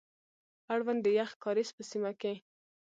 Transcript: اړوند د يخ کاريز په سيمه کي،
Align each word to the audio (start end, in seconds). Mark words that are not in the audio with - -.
اړوند 0.73 0.99
د 1.03 1.07
يخ 1.19 1.29
کاريز 1.43 1.69
په 1.77 1.83
سيمه 1.91 2.11
کي، 2.21 2.33